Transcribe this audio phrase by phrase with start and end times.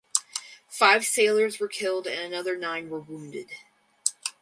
[0.67, 3.51] Five sailors were killed and another nine were wounded.